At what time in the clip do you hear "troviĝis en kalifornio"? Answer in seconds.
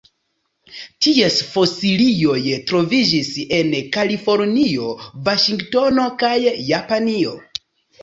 2.73-4.91